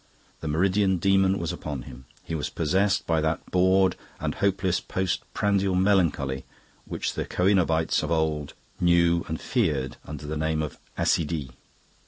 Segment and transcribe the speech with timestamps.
[0.39, 5.21] The meridian demon was upon him; he was possessed by that bored and hopeless post
[5.35, 6.43] prandial melancholy
[6.85, 11.51] which the coenobites of old knew and feared under the name of "accidie."